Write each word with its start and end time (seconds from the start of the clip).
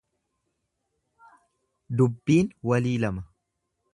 Dubbiin 2.01 2.51
walii 2.71 2.97
lama. 3.05 3.25